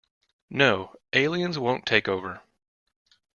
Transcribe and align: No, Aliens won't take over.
No, 0.49 0.95
Aliens 1.13 1.59
won't 1.59 1.85
take 1.85 2.07
over. 2.07 2.41